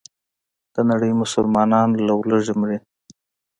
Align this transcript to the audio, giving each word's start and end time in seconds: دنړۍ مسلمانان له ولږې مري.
دنړۍ 0.75 1.11
مسلمانان 1.21 1.89
له 2.05 2.13
ولږې 2.19 2.53
مري. 2.59 2.77